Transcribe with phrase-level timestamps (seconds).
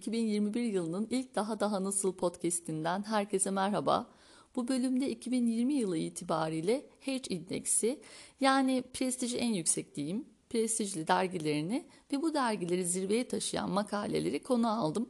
[0.00, 4.10] 2021 yılının ilk Daha Daha Nasıl podcastinden herkese merhaba.
[4.56, 8.00] Bu bölümde 2020 yılı itibariyle H indeksi
[8.40, 15.08] yani prestiji en yüksek diyeyim, prestijli dergilerini ve bu dergileri zirveye taşıyan makaleleri konu aldım.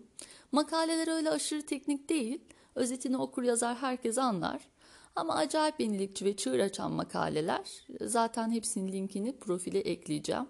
[0.53, 2.41] Makaleler öyle aşırı teknik değil,
[2.75, 4.61] özetini okur yazar herkes anlar.
[5.17, 7.87] Ama acayip yenilikçi ve çığır açan makaleler.
[8.01, 10.47] Zaten hepsinin linkini profile ekleyeceğim.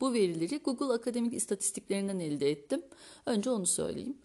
[0.00, 2.82] Bu verileri Google akademik istatistiklerinden elde ettim.
[3.26, 4.16] Önce onu söyleyeyim.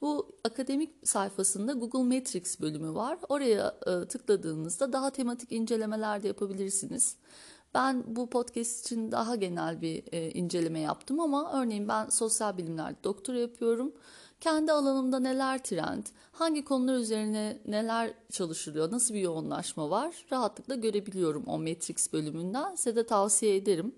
[0.00, 3.18] Bu akademik sayfasında Google Metrics bölümü var.
[3.28, 7.16] Oraya e, tıkladığınızda daha tematik incelemeler de yapabilirsiniz.
[7.74, 13.04] Ben bu podcast için daha genel bir e, inceleme yaptım ama örneğin ben sosyal bilimlerde
[13.04, 13.92] doktora yapıyorum.
[14.40, 21.44] Kendi alanımda neler trend, hangi konular üzerine neler çalışılıyor, nasıl bir yoğunlaşma var rahatlıkla görebiliyorum
[21.46, 22.74] o Matrix bölümünden.
[22.74, 23.94] Size de tavsiye ederim.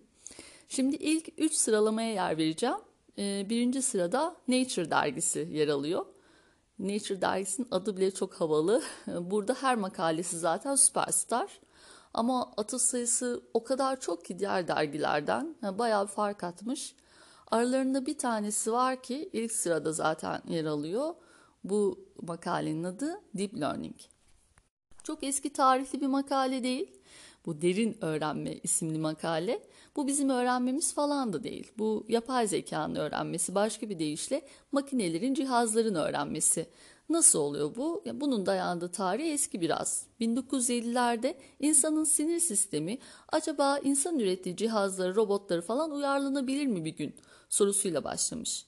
[0.73, 2.77] Şimdi ilk 3 sıralamaya yer vereceğim.
[3.19, 6.07] Ee, birinci sırada Nature dergisi yer alıyor.
[6.79, 8.83] Nature dergisinin adı bile çok havalı.
[9.07, 11.61] Burada her makalesi zaten süperstar.
[12.15, 15.57] Ama atıf sayısı o kadar çok ki diğer dergilerden.
[15.63, 16.95] bayağı bir fark atmış.
[17.51, 21.15] Aralarında bir tanesi var ki ilk sırada zaten yer alıyor.
[21.65, 23.97] Bu makalenin adı Deep Learning.
[25.03, 27.01] Çok eski tarihli bir makale değil.
[27.47, 29.63] Bu derin öğrenme isimli makale.
[30.01, 31.73] Bu bizim öğrenmemiz falan da değil.
[31.79, 34.43] Bu yapay zekanın öğrenmesi başka bir deyişle
[34.73, 36.67] makinelerin cihazların öğrenmesi.
[37.09, 38.05] Nasıl oluyor bu?
[38.15, 40.07] Bunun dayandığı tarih eski biraz.
[40.21, 42.99] 1950'lerde insanın sinir sistemi
[43.29, 47.15] acaba insan ürettiği cihazları, robotları falan uyarlanabilir mi bir gün
[47.49, 48.67] sorusuyla başlamış.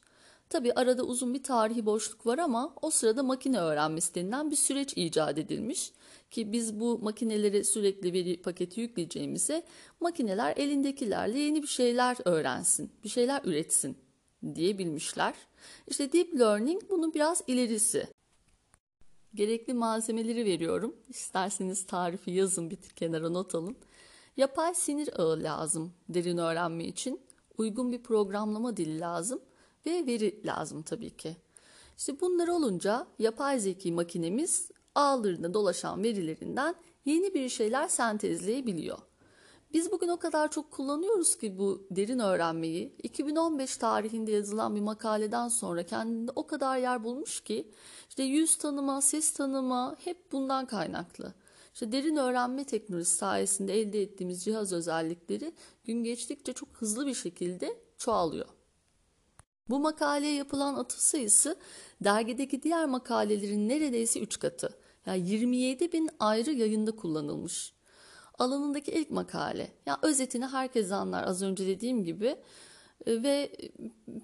[0.48, 4.92] Tabi arada uzun bir tarihi boşluk var ama o sırada makine öğrenmesi denilen bir süreç
[4.96, 5.92] icat edilmiş
[6.32, 9.64] ki biz bu makinelere sürekli veri paketi yükleyeceğimize
[10.00, 13.96] makineler elindekilerle yeni bir şeyler öğrensin, bir şeyler üretsin
[14.54, 15.34] diyebilmişler.
[15.86, 18.08] İşte deep learning bunun biraz ilerisi.
[19.34, 20.96] Gerekli malzemeleri veriyorum.
[21.08, 23.76] İsterseniz tarifi yazın bir kenara not alın.
[24.36, 27.20] Yapay sinir ağı lazım derin öğrenme için.
[27.58, 29.40] Uygun bir programlama dili lazım
[29.86, 31.36] ve veri lazım tabii ki.
[31.98, 38.98] İşte bunlar olunca yapay zeki makinemiz ağlarında dolaşan verilerinden yeni bir şeyler sentezleyebiliyor.
[39.72, 42.96] Biz bugün o kadar çok kullanıyoruz ki bu derin öğrenmeyi.
[43.02, 47.70] 2015 tarihinde yazılan bir makaleden sonra kendinde o kadar yer bulmuş ki
[48.08, 51.34] işte yüz tanıma, ses tanıma hep bundan kaynaklı.
[51.74, 55.52] İşte derin öğrenme teknolojisi sayesinde elde ettiğimiz cihaz özellikleri
[55.84, 58.48] gün geçtikçe çok hızlı bir şekilde çoğalıyor.
[59.68, 61.56] Bu makaleye yapılan atıf sayısı
[62.04, 64.81] dergideki diğer makalelerin neredeyse 3 katı.
[65.06, 67.72] Yani 27 bin ayrı yayında kullanılmış.
[68.38, 69.72] Alanındaki ilk makale.
[69.86, 72.36] Ya özetini herkes anlar az önce dediğim gibi.
[73.06, 73.52] E, ve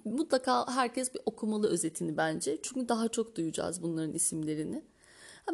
[0.05, 2.57] mutlaka herkes bir okumalı özetini bence.
[2.61, 4.83] Çünkü daha çok duyacağız bunların isimlerini.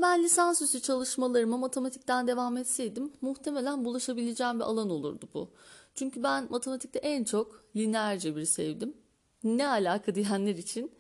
[0.02, 5.50] Ben lisansüstü çalışmalarıma matematikten devam etseydim muhtemelen bulaşabileceğim bir alan olurdu bu.
[5.96, 8.94] Çünkü ben matematikte en çok lineer cebiri sevdim.
[9.44, 10.92] Ne alaka diyenler için.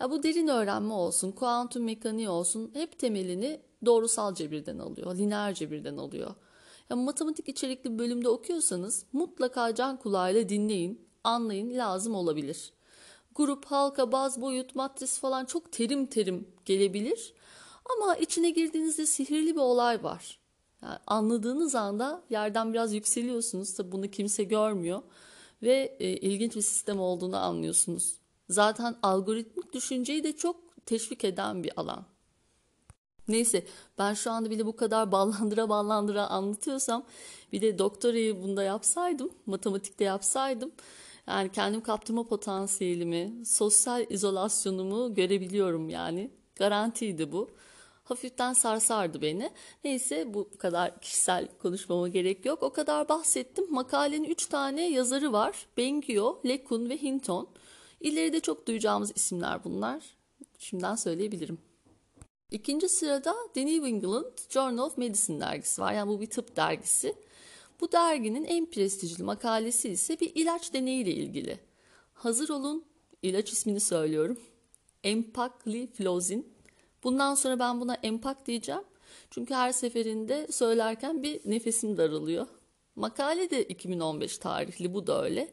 [0.00, 5.96] Ya bu derin öğrenme olsun, kuantum mekaniği olsun hep temelini doğrusal cebirden alıyor, lineer cebirden
[5.96, 6.34] alıyor.
[6.90, 12.72] Yani matematik içerikli bölümde okuyorsanız mutlaka can kulağıyla dinleyin, anlayın lazım olabilir.
[13.34, 17.34] Grup, halka, baz, boyut, matris falan çok terim terim gelebilir.
[17.96, 20.38] Ama içine girdiğinizde sihirli bir olay var.
[20.82, 23.74] Yani anladığınız anda yerden biraz yükseliyorsunuz.
[23.74, 25.02] Tabi bunu kimse görmüyor.
[25.62, 28.18] Ve e, ilginç bir sistem olduğunu anlıyorsunuz.
[28.48, 32.04] Zaten algoritmik düşünceyi de çok teşvik eden bir alan.
[33.28, 33.66] Neyse
[33.98, 37.04] ben şu anda bile bu kadar ballandıra ballandıra anlatıyorsam
[37.52, 40.72] bir de doktorayı bunda yapsaydım, matematikte yapsaydım
[41.28, 46.30] yani kendim kaptırma potansiyelimi, sosyal izolasyonumu görebiliyorum yani.
[46.56, 47.50] Garantiydi bu.
[48.04, 49.50] Hafiften sarsardı beni.
[49.84, 52.62] Neyse bu kadar kişisel konuşmama gerek yok.
[52.62, 53.64] O kadar bahsettim.
[53.70, 55.66] Makalenin 3 tane yazarı var.
[55.76, 57.48] Bengio, Lekun ve Hinton.
[58.00, 60.02] İleride çok duyacağımız isimler bunlar.
[60.58, 61.58] Şimdiden söyleyebilirim.
[62.50, 65.92] İkinci sırada The New England Journal of Medicine dergisi var.
[65.92, 67.14] Yani bu bir tıp dergisi.
[67.80, 71.58] Bu derginin en prestijli makalesi ise bir ilaç deneyiyle ilgili.
[72.14, 72.84] Hazır olun,
[73.22, 74.38] ilaç ismini söylüyorum.
[75.04, 76.52] Empagliflozin.
[77.04, 78.82] Bundan sonra ben buna empak diyeceğim.
[79.30, 82.46] Çünkü her seferinde söylerken bir nefesim daralıyor.
[82.96, 85.48] Makale de 2015 tarihli, bu da öyle.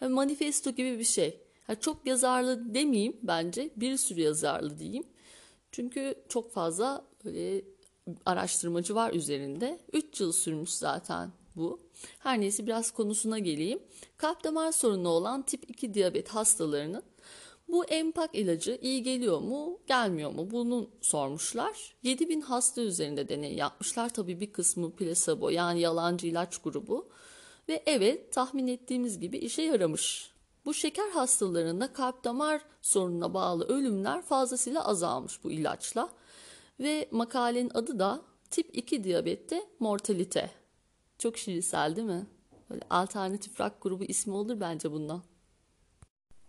[0.00, 1.40] Manifesto gibi bir şey.
[1.68, 5.04] Yani çok yazarlı demeyeyim bence, bir sürü yazarlı diyeyim.
[5.72, 7.64] Çünkü çok fazla böyle
[8.26, 9.80] araştırmacı var üzerinde.
[9.92, 11.80] 3 yıl sürmüş zaten bu.
[12.18, 13.82] Her neyse biraz konusuna geleyim.
[14.16, 17.02] Kalp damar sorunu olan tip 2 diyabet hastalarının
[17.68, 20.50] Bu empak ilacı iyi geliyor mu, gelmiyor mu?
[20.50, 21.94] Bunu sormuşlar.
[22.02, 24.08] 7000 hasta üzerinde deney yapmışlar.
[24.08, 27.08] Tabii bir kısmı plasebo yani yalancı ilaç grubu.
[27.68, 30.37] Ve evet tahmin ettiğimiz gibi işe yaramış.
[30.68, 36.08] Bu şeker hastalarında kalp damar sorununa bağlı ölümler fazlasıyla azalmış bu ilaçla.
[36.80, 40.50] Ve makalenin adı da tip 2 diyabette mortalite.
[41.18, 42.26] Çok şiirsel değil mi?
[42.70, 45.22] Böyle alternatif rock grubu ismi olur bence bundan.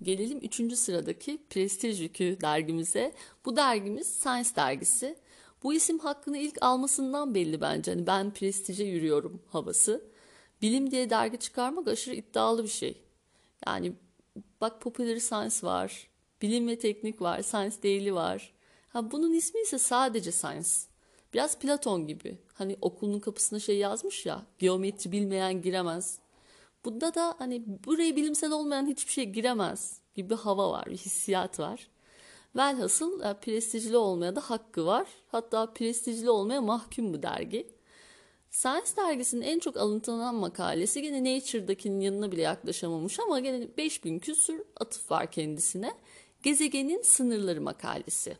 [0.02, 3.14] Gelelim üçüncü sıradaki Prestij Yükü dergimize.
[3.46, 5.18] Bu dergimiz Science dergisi.
[5.64, 7.92] Bu isim hakkını ilk almasından belli bence.
[7.92, 10.04] Hani ben prestije yürüyorum havası.
[10.62, 13.02] Bilim diye dergi çıkarmak aşırı iddialı bir şey.
[13.68, 13.94] Yani
[14.62, 16.08] bak Popular Science var,
[16.42, 18.54] bilim ve teknik var, Science Daily var.
[18.90, 20.70] Ha bunun ismi ise sadece Science.
[21.34, 22.38] Biraz Platon gibi.
[22.54, 26.20] Hani okulun kapısına şey yazmış ya, geometri bilmeyen giremez.
[26.86, 31.60] Bunda da hani buraya bilimsel olmayan hiçbir şey giremez gibi bir hava var, bir hissiyat
[31.60, 31.88] var.
[32.56, 35.08] Velhasıl e, prestijli olmaya da hakkı var.
[35.28, 37.68] Hatta prestijli olmaya mahkum bu dergi.
[38.52, 44.60] Science dergisinin en çok alıntılanan makalesi gene Nature'dakinin yanına bile yaklaşamamış ama gene 5000 küsur
[44.80, 45.94] atıf var kendisine.
[46.44, 48.38] Gezegenin sınırları makalesi.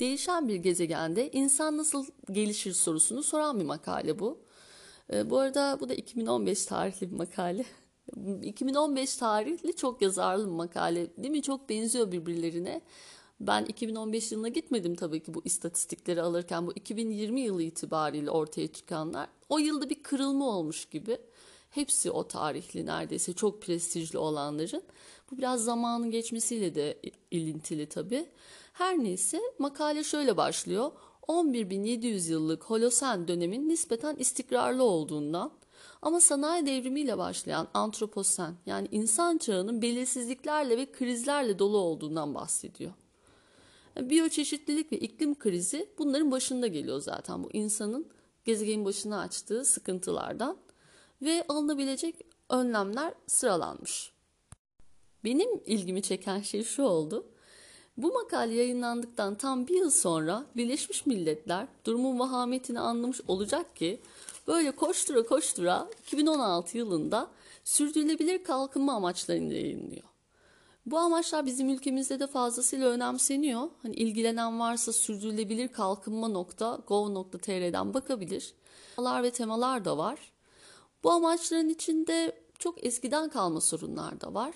[0.00, 4.38] Değişen bir gezegende insan nasıl gelişir sorusunu soran bir makale bu.
[5.12, 7.64] E, bu arada bu da 2015 tarihli bir makale.
[8.42, 11.42] 2015 tarihli çok yazarlı bir makale değil mi?
[11.42, 12.80] Çok benziyor birbirlerine.
[13.40, 16.66] Ben 2015 yılına gitmedim tabii ki bu istatistikleri alırken.
[16.66, 19.28] Bu 2020 yılı itibariyle ortaya çıkanlar.
[19.48, 21.18] O yılda bir kırılma olmuş gibi.
[21.70, 24.82] Hepsi o tarihli neredeyse çok prestijli olanların.
[25.30, 27.00] Bu biraz zamanın geçmesiyle de
[27.30, 28.28] ilintili tabii.
[28.72, 30.92] Her neyse makale şöyle başlıyor.
[31.28, 35.52] 11.700 yıllık Holosen dönemin nispeten istikrarlı olduğundan
[36.02, 42.92] ama sanayi devrimiyle başlayan antroposen yani insan çağının belirsizliklerle ve krizlerle dolu olduğundan bahsediyor.
[43.96, 48.06] Biyoçeşitlilik ve iklim krizi bunların başında geliyor zaten bu insanın
[48.44, 50.56] gezegenin başına açtığı sıkıntılardan
[51.22, 52.16] ve alınabilecek
[52.48, 54.12] önlemler sıralanmış.
[55.24, 57.26] Benim ilgimi çeken şey şu oldu.
[57.96, 64.00] Bu makale yayınlandıktan tam bir yıl sonra Birleşmiş Milletler durumun vahametini anlamış olacak ki
[64.46, 67.30] böyle koştura koştura 2016 yılında
[67.64, 70.09] sürdürülebilir kalkınma amaçlarını yayınlıyor.
[70.86, 73.68] Bu amaçlar bizim ülkemizde de fazlasıyla önemseniyor.
[73.82, 78.54] Hani ilgilenen varsa sürdürülebilir kalkınma nokta gov.tr'den bakabilir.
[78.96, 80.32] Temalar ve temalar da var.
[81.04, 84.54] Bu amaçların içinde çok eskiden kalma sorunlar da var.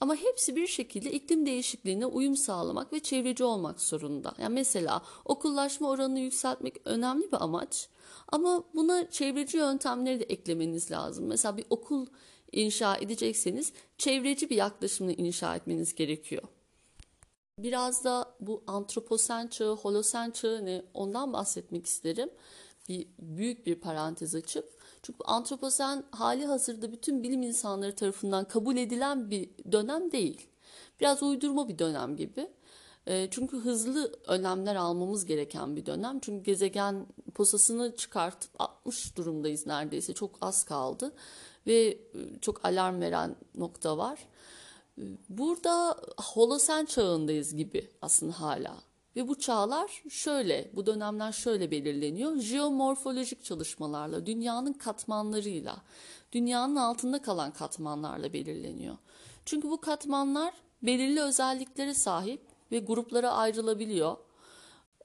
[0.00, 4.34] Ama hepsi bir şekilde iklim değişikliğine uyum sağlamak ve çevreci olmak zorunda.
[4.38, 7.88] Yani mesela okullaşma oranını yükseltmek önemli bir amaç.
[8.28, 11.26] Ama buna çevreci yöntemleri de eklemeniz lazım.
[11.26, 12.06] Mesela bir okul
[12.54, 16.42] inşa edecekseniz çevreci bir yaklaşımla inşa etmeniz gerekiyor.
[17.58, 22.30] Biraz da bu antroposen çağı, holosen çağı ne ondan bahsetmek isterim.
[22.88, 24.74] Bir büyük bir parantez açıp.
[25.02, 30.46] Çünkü antroposen hali hazırda bütün bilim insanları tarafından kabul edilen bir dönem değil.
[31.00, 32.50] Biraz uydurma bir dönem gibi.
[33.08, 36.20] Ee, çünkü hızlı önlemler almamız gereken bir dönem.
[36.20, 40.14] Çünkü gezegen posasını çıkartıp 60 durumdayız neredeyse.
[40.14, 41.12] Çok az kaldı
[41.66, 41.98] ve e,
[42.40, 44.18] çok alarm veren nokta var.
[45.28, 48.76] Burada holosen çağındayız gibi aslında hala.
[49.16, 52.36] Ve bu çağlar şöyle, bu dönemler şöyle belirleniyor.
[52.36, 55.76] Jeomorfolojik çalışmalarla, dünyanın katmanlarıyla,
[56.32, 58.96] dünyanın altında kalan katmanlarla belirleniyor.
[59.44, 64.16] Çünkü bu katmanlar belirli özelliklere sahip ve gruplara ayrılabiliyor.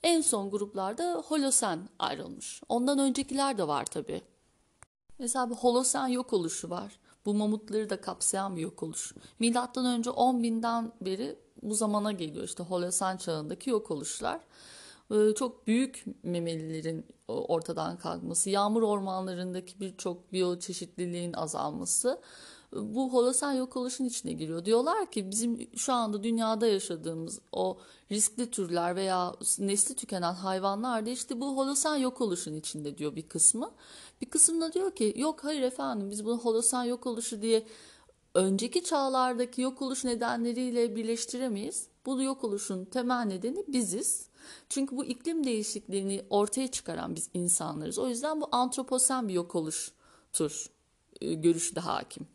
[0.03, 2.61] En son gruplarda Holosen ayrılmış.
[2.69, 4.21] Ondan öncekiler de var tabi.
[5.19, 6.99] Mesela bir Holosen yok oluşu var.
[7.25, 9.13] Bu mamutları da kapsayan bir yok oluş.
[9.39, 14.39] Milattan önce 10 binden beri bu zamana geliyor işte Holosen çağındaki yok oluşlar.
[15.11, 22.21] Ee, çok büyük memelilerin ortadan kalkması, yağmur ormanlarındaki birçok biyoçeşitliliğin azalması
[22.73, 24.65] bu holosen yok oluşun içine giriyor.
[24.65, 27.77] Diyorlar ki bizim şu anda dünyada yaşadığımız o
[28.11, 33.27] riskli türler veya nesli tükenen hayvanlar da işte bu holosen yok oluşun içinde diyor bir
[33.27, 33.71] kısmı.
[34.21, 37.65] Bir kısım da diyor ki yok hayır efendim biz bunu holosen yok oluşu diye
[38.33, 41.87] önceki çağlardaki yok oluş nedenleriyle birleştiremeyiz.
[42.05, 44.29] Bu yok oluşun temel nedeni biziz.
[44.69, 47.99] Çünkü bu iklim değişikliğini ortaya çıkaran biz insanlarız.
[47.99, 50.69] O yüzden bu antroposen bir yok oluştur
[51.21, 52.27] e, görüşü de hakim.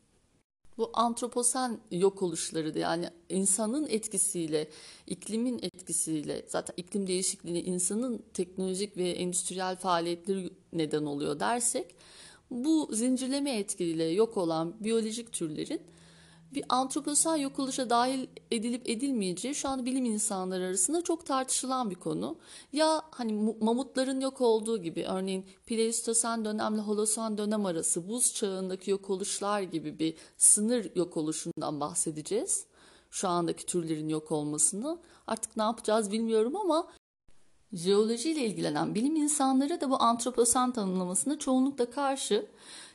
[0.79, 4.69] Bu antroposen yok oluşları yani insanın etkisiyle,
[5.07, 11.95] iklimin etkisiyle zaten iklim değişikliğine insanın teknolojik ve endüstriyel faaliyetleri neden oluyor dersek
[12.51, 15.81] bu zincirleme etkiliyle yok olan biyolojik türlerin
[16.55, 21.95] bir antroposen yok oluşa dahil edilip edilmeyeceği şu anda bilim insanları arasında çok tartışılan bir
[21.95, 22.37] konu.
[22.73, 29.11] Ya hani mamutların yok olduğu gibi örneğin Pleistosen dönemle Holosen dönem arası buz çağındaki yok
[29.11, 32.67] oluşlar gibi bir sınır yok oluşundan bahsedeceğiz.
[33.11, 36.89] Şu andaki türlerin yok olmasını artık ne yapacağız bilmiyorum ama
[37.75, 42.47] jeolojiyle ilgilenen bilim insanları da bu antroposen tanımlamasına çoğunlukla karşı.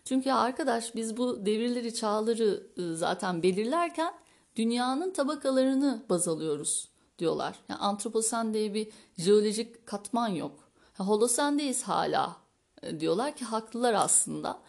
[0.05, 4.13] Çünkü arkadaş biz bu devirleri, çağları ıı, zaten belirlerken
[4.55, 7.55] dünyanın tabakalarını baz alıyoruz diyorlar.
[7.69, 10.69] Yani antroposen diye bir jeolojik katman yok.
[10.97, 12.35] Holosen'deyiz hala
[12.81, 14.59] e, diyorlar ki haklılar aslında.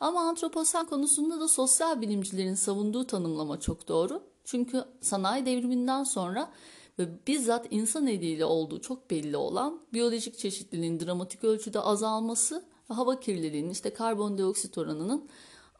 [0.00, 4.22] Ama antroposen konusunda da sosyal bilimcilerin savunduğu tanımlama çok doğru.
[4.44, 6.50] Çünkü sanayi devriminden sonra
[6.98, 13.20] ve bizzat insan eliyle olduğu çok belli olan biyolojik çeşitliliğin dramatik ölçüde azalması ve hava
[13.20, 15.28] kirliliğinin işte karbondioksit oranının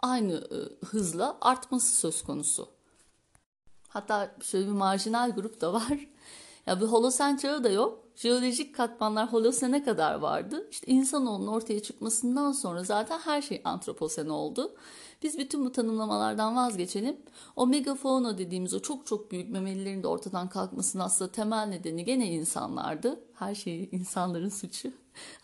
[0.01, 2.69] aynı e, hızla artması söz konusu.
[3.89, 6.09] Hatta şöyle bir marjinal grup da var.
[6.67, 8.04] Ya bir holosen çağı da yok.
[8.17, 10.69] Jeolojik katmanlar holosene kadar vardı.
[10.71, 14.75] İşte insanoğlunun ortaya çıkmasından sonra zaten her şey antroposen oldu.
[15.23, 17.17] Biz bütün bu tanımlamalardan vazgeçelim.
[17.57, 22.33] O megafauna dediğimiz o çok çok büyük memelilerin de ortadan kalkmasının aslında temel nedeni gene
[22.33, 23.21] insanlardı.
[23.35, 24.93] Her şey insanların suçu.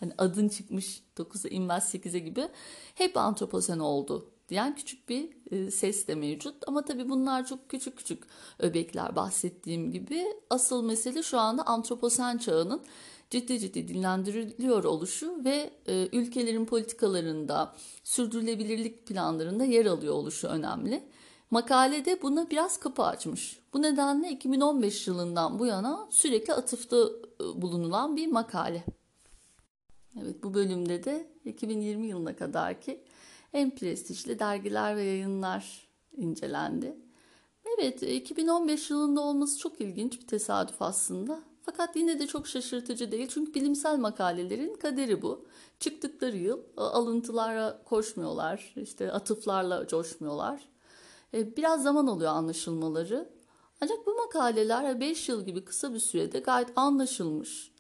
[0.01, 2.49] Hani adın çıkmış 9'a inmez 8'e gibi.
[2.95, 6.55] Hep antroposen oldu diyen küçük bir e, ses de mevcut.
[6.67, 8.23] Ama tabii bunlar çok küçük küçük
[8.59, 10.27] öbekler bahsettiğim gibi.
[10.51, 12.83] Asıl mesele şu anda antroposen çağının
[13.31, 21.05] ciddi ciddi dinlendiriliyor oluşu ve e, ülkelerin politikalarında, sürdürülebilirlik planlarında yer alıyor oluşu önemli.
[21.51, 23.61] Makalede buna biraz kapı açmış.
[23.75, 28.85] Bu nedenle 2015 yılından bu yana sürekli atıfta e, bulunulan bir makale.
[30.23, 33.01] Evet bu bölümde de 2020 yılına kadar ki
[33.53, 36.97] en prestijli dergiler ve yayınlar incelendi.
[37.79, 41.41] Evet 2015 yılında olması çok ilginç bir tesadüf aslında.
[41.63, 45.47] Fakat yine de çok şaşırtıcı değil çünkü bilimsel makalelerin kaderi bu.
[45.81, 50.69] Çıktıkları yıl alıntılara koşmuyorlar, işte atıflarla coşmuyorlar.
[51.35, 53.29] E, biraz zaman oluyor anlaşılmaları.
[53.81, 57.73] Ancak bu makaleler 5 yıl gibi kısa bir sürede gayet anlaşılmış.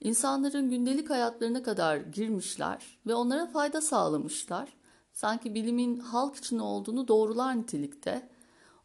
[0.00, 4.72] İnsanların gündelik hayatlarına kadar girmişler ve onlara fayda sağlamışlar.
[5.14, 8.28] Sanki bilimin halk için olduğunu doğrular nitelikte.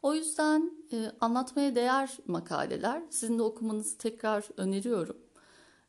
[0.02, 3.02] O yüzden e, anlatmaya değer makaleler.
[3.10, 5.16] Sizin de okumanızı tekrar öneriyorum.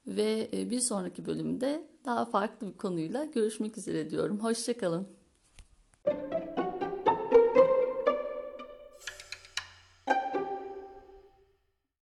[0.07, 4.39] Ve e, bir sonraki bölümde daha farklı bir konuyla görüşmek üzere diyorum.
[4.39, 5.07] Hoşçakalın.